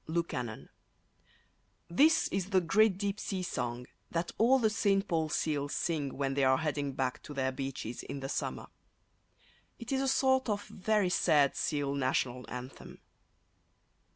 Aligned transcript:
Lukannon 0.09 0.69
This 1.87 2.27
is 2.29 2.49
the 2.49 2.59
great 2.59 2.97
deep 2.97 3.19
sea 3.19 3.43
song 3.43 3.85
that 4.09 4.31
all 4.39 4.57
the 4.57 4.67
St. 4.71 5.07
Paul 5.07 5.29
seals 5.29 5.75
sing 5.75 6.17
when 6.17 6.33
they 6.33 6.43
are 6.43 6.57
heading 6.57 6.93
back 6.93 7.21
to 7.21 7.35
their 7.35 7.51
beaches 7.51 8.01
in 8.01 8.19
the 8.19 8.27
summer. 8.27 8.65
It 9.77 9.91
is 9.91 10.01
a 10.01 10.07
sort 10.07 10.49
of 10.49 10.63
very 10.63 11.09
sad 11.09 11.55
seal 11.55 11.93
National 11.93 12.45
Anthem. 12.49 12.99